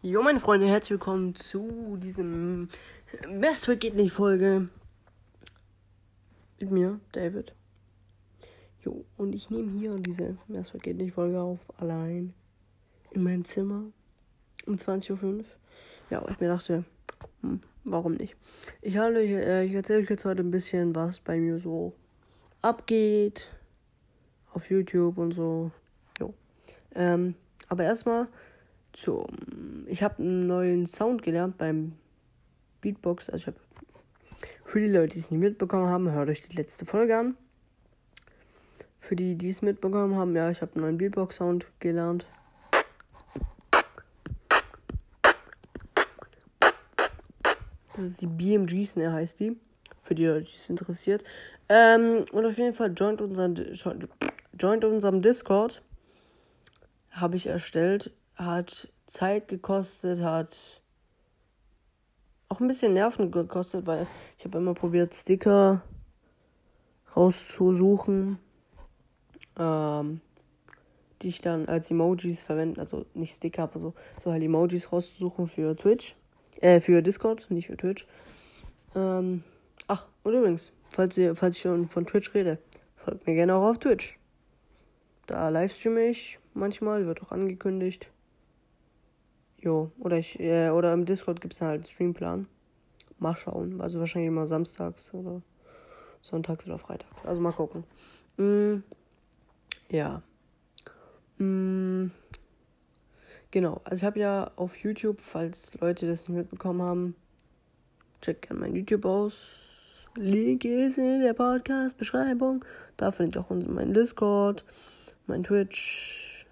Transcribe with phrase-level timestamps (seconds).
[0.00, 2.68] Jo, meine Freunde, herzlich willkommen zu diesem
[3.40, 4.68] Best geht nicht Folge.
[6.60, 7.52] Mit mir, David.
[8.84, 12.32] Jo, und ich nehme hier diese Best geht nicht Folge auf, allein
[13.10, 13.86] in meinem Zimmer
[14.66, 15.44] um 20.05 Uhr.
[16.10, 16.84] Ja, ich mir dachte,
[17.40, 18.36] hm, warum nicht?
[18.82, 21.92] Ich, habe, äh, ich erzähle euch jetzt heute ein bisschen, was bei mir so
[22.62, 23.50] abgeht
[24.52, 25.72] auf YouTube und so.
[26.20, 26.34] Jo.
[26.94, 27.34] Ähm,
[27.66, 28.28] aber erstmal
[28.92, 29.26] zum.
[29.86, 31.92] Ich habe einen neuen Sound gelernt beim
[32.80, 33.28] Beatbox.
[33.28, 33.56] Also ich habe
[34.64, 37.36] für die Leute, die es nicht mitbekommen haben, hört euch die letzte Folge an.
[39.00, 42.26] Für die, die es mitbekommen haben, ja, ich habe einen neuen Beatbox-Sound gelernt.
[47.96, 49.56] Das ist die BMG Snare heißt die.
[50.02, 51.24] Für die Leute, die es interessiert.
[51.68, 53.54] Ähm, und auf jeden Fall joint, unseren,
[54.52, 55.82] joint unserem Discord.
[57.10, 60.80] Habe ich erstellt hat Zeit gekostet, hat
[62.48, 64.06] auch ein bisschen Nerven gekostet, weil
[64.38, 65.82] ich habe immer probiert, Sticker
[67.14, 68.38] rauszusuchen,
[69.58, 70.20] ähm,
[71.20, 75.48] die ich dann als Emojis verwende, also nicht Sticker, aber so, so halt Emojis rauszusuchen
[75.48, 76.14] für Twitch,
[76.60, 78.06] äh, für Discord, nicht für Twitch.
[78.94, 79.42] Ähm,
[79.88, 82.58] ach, und übrigens, falls ihr, falls ich schon von Twitch rede,
[82.96, 84.16] folgt mir gerne auch auf Twitch.
[85.26, 88.08] Da livestreame ich manchmal, wird auch angekündigt.
[89.60, 92.46] Jo, oder ich, äh, oder im Discord gibt es halt Streamplan.
[93.18, 93.80] Mal schauen.
[93.80, 95.42] Also wahrscheinlich immer samstags oder
[96.22, 97.24] sonntags oder freitags.
[97.24, 97.84] Also mal gucken.
[98.36, 98.82] Mm,
[99.90, 100.22] ja.
[101.38, 102.10] Mm,
[103.50, 103.80] genau.
[103.84, 107.16] Also ich habe ja auf YouTube, falls Leute das nicht mitbekommen haben,
[108.20, 110.06] checkt gerne mein YouTube aus.
[110.14, 112.64] Link ist in der Podcast-Beschreibung.
[112.96, 114.64] Da findet ihr auch meinen Discord,
[115.26, 116.46] mein Twitch.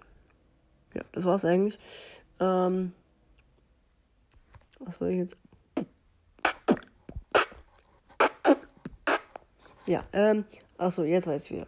[0.93, 1.79] Ja, das war's eigentlich.
[2.39, 2.93] Ähm,
[4.79, 5.37] was wollte ich jetzt?
[9.85, 10.45] Ja, ähm,
[10.77, 11.67] achso, jetzt weiß ich wieder.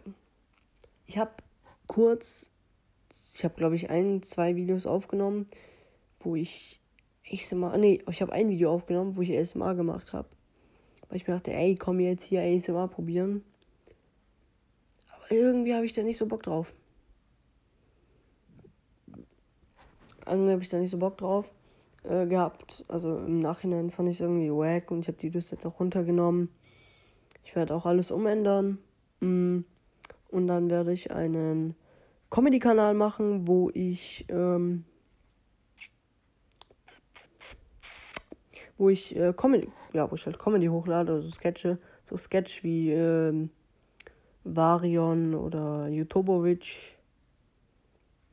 [1.06, 1.32] Ich habe
[1.86, 2.50] kurz,
[3.34, 5.48] ich habe glaube ich ein, zwei Videos aufgenommen,
[6.20, 6.80] wo ich
[7.32, 10.28] ASMR, nee, ich habe ein Video aufgenommen, wo ich ASMR gemacht habe.
[11.08, 13.44] Weil ich mir dachte, ey, komm jetzt hier ASMR probieren.
[15.14, 16.72] Aber irgendwie habe ich da nicht so Bock drauf.
[20.30, 21.52] Irgendwie habe ich da nicht so Bock drauf
[22.04, 22.84] äh, gehabt.
[22.88, 25.80] Also im Nachhinein fand ich es irgendwie wack und ich habe die Liste jetzt auch
[25.80, 26.48] runtergenommen.
[27.44, 28.78] Ich werde auch alles umändern.
[29.20, 29.60] Mm.
[30.28, 31.74] Und dann werde ich einen
[32.30, 34.84] Comedy-Kanal machen, wo ich ähm,
[38.80, 42.92] wo ich äh, Comedy, ja, wo ich halt Comedy hochlade, also Sketche, so Sketch wie
[42.92, 43.50] ähm,
[44.44, 46.96] Varion oder Jutobovic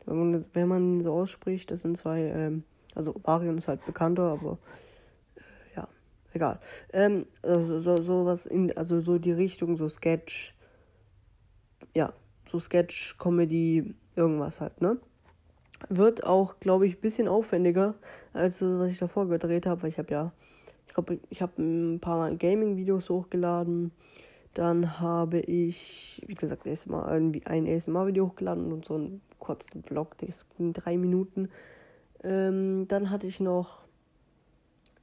[0.08, 2.64] wenn man, wenn man so ausspricht, das sind zwei, ähm,
[2.96, 4.58] also Varian ist halt bekannter, aber
[5.36, 5.88] äh, ja,
[6.34, 6.60] egal.
[6.94, 10.56] Ähm, also so, so was in, also so die Richtung, so Sketch,
[11.94, 12.14] ja,
[12.50, 14.98] so Sketch, Comedy, irgendwas halt, ne?
[15.90, 17.94] Wird auch, glaube ich, ein bisschen aufwendiger,
[18.34, 20.32] als das, was ich davor gedreht habe, weil ich habe ja,
[20.88, 23.92] ich glaube, ich habe ein paar Gaming-Videos hochgeladen.
[24.58, 30.18] Dann habe ich, wie gesagt, erstmal ein, ein ASMR-Video hochgeladen und so ein kurzen Vlog,
[30.18, 31.50] das ging drei Minuten.
[32.24, 33.84] Ähm, dann hatte ich noch,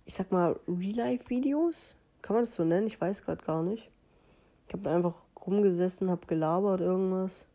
[0.07, 1.97] ich sag mal, Real-Life-Videos.
[2.21, 2.89] Kann man das so nennen?
[2.89, 3.93] Ich weiß gerade gar nicht.
[4.67, 5.15] Ich habe da einfach
[5.47, 7.47] rumgesessen, habe gelabert, irgendwas.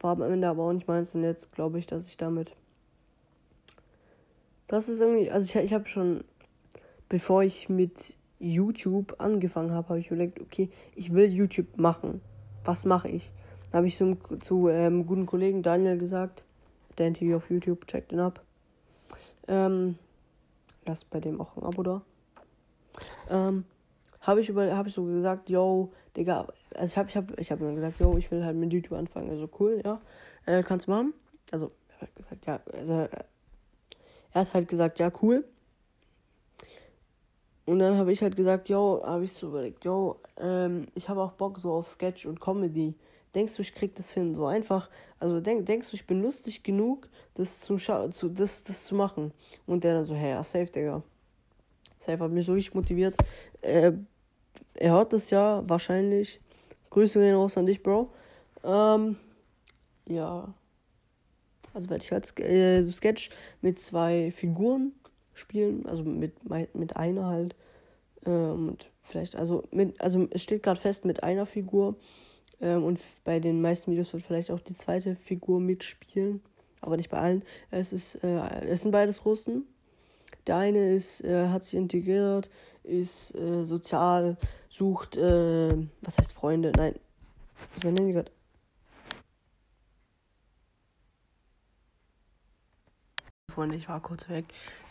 [0.00, 2.54] War am Ende aber auch nicht meins und jetzt glaube ich, dass ich damit.
[4.66, 6.24] Das ist irgendwie, also ich, ich habe schon,
[7.08, 12.20] bevor ich mit YouTube angefangen habe, habe ich überlegt, okay, ich will YouTube machen.
[12.64, 13.32] Was mache ich?
[13.70, 16.44] Da habe ich zum, zu ähm, guten Kollegen Daniel gesagt,
[16.96, 18.42] Dan TV auf YouTube, checkt ihn ab.
[19.46, 19.96] Ähm,
[20.86, 22.02] lasst bei dem auch ein Abo da.
[23.30, 23.64] Ähm,
[24.20, 27.64] habe ich habe ich so gesagt, yo, Digga, also ich habe, ich habe, ich habe
[27.64, 30.00] dann gesagt, yo, ich will halt mit YouTube anfangen, also cool, ja,
[30.46, 31.14] äh, kannst du machen.
[31.50, 35.44] Also er hat gesagt, ja, also, er hat halt gesagt, ja, cool.
[37.68, 41.20] Und dann habe ich halt gesagt, yo, habe ich so überlegt, yo, ähm, ich habe
[41.20, 42.94] auch Bock so auf Sketch und Comedy.
[43.34, 44.34] Denkst du, ich krieg das hin?
[44.34, 44.88] So einfach,
[45.18, 49.32] also denk, denkst du, ich bin lustig genug, das zu, zu, das, das zu machen?
[49.66, 51.02] Und der dann so, hey, ja, safe, Digga.
[51.98, 53.14] Safe hat mich so richtig motiviert.
[53.60, 53.92] Äh,
[54.72, 56.40] er hört das ja wahrscheinlich.
[56.88, 58.08] Grüße gehen raus an dich, Bro.
[58.64, 59.18] Ähm,
[60.08, 60.54] ja.
[61.74, 63.28] Also werde ich halt äh, so Sketch
[63.60, 64.94] mit zwei Figuren
[65.38, 65.86] spielen.
[65.86, 66.34] Also mit,
[66.74, 67.54] mit einer halt.
[68.26, 71.96] Ähm, und vielleicht, also mit, also es steht gerade fest mit einer Figur.
[72.60, 76.42] Ähm, und bei den meisten Videos wird vielleicht auch die zweite Figur mitspielen.
[76.80, 77.42] aber nicht bei allen.
[77.70, 79.66] Es ist, äh, es sind beides Russen.
[80.46, 82.50] Der eine ist, äh, hat sich integriert,
[82.84, 84.36] ist äh, sozial,
[84.68, 86.72] sucht, äh, was heißt Freunde?
[86.76, 86.94] Nein,
[87.74, 88.30] was mein Handy gerade?
[93.58, 94.44] Freunde, ich war kurz weg.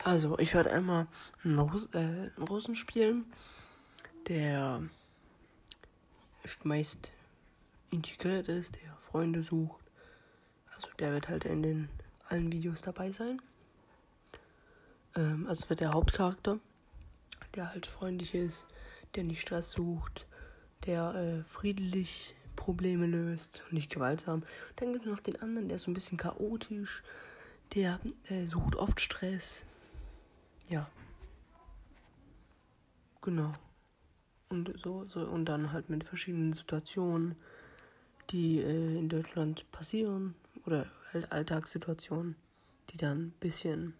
[0.04, 1.08] Also, ich werde einmal
[1.42, 3.24] einen, Russ, äh, einen Russen spielen,
[4.28, 4.84] der
[6.64, 7.14] meist
[7.92, 9.80] integriert ist, der Freunde sucht.
[10.76, 11.90] Also, der wird halt in den
[12.28, 13.42] allen Videos dabei sein.
[15.16, 16.60] Ähm, also wird der Hauptcharakter,
[17.56, 18.68] der halt freundlich ist,
[19.16, 20.26] der nicht Stress sucht,
[20.86, 24.44] der äh, friedlich Probleme löst und nicht gewaltsam.
[24.76, 27.02] Dann gibt es noch den anderen, der ist so ein bisschen chaotisch,
[27.74, 28.00] der
[28.30, 29.66] äh, sucht oft Stress.
[30.70, 30.90] Ja.
[33.22, 33.54] Genau.
[34.50, 37.36] Und so, so, und dann halt mit verschiedenen Situationen,
[38.30, 40.36] die äh, in Deutschland passieren.
[40.66, 42.36] Oder halt Alltagssituationen,
[42.90, 43.94] die dann ein bisschen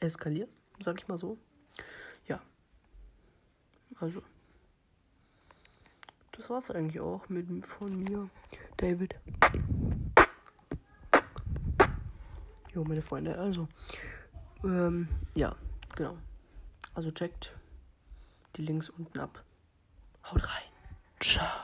[0.00, 1.38] eskalieren, sag ich mal so.
[2.26, 2.40] Ja.
[4.00, 4.22] Also.
[6.32, 8.28] Das war's eigentlich auch mit von mir,
[8.78, 9.14] David.
[12.74, 13.68] Jo, meine Freunde, also.
[14.64, 15.54] Ähm, ja,
[15.94, 16.16] genau.
[16.94, 17.52] Also checkt
[18.56, 19.44] die Links unten ab.
[20.24, 20.62] Haut rein.
[21.20, 21.61] Ciao.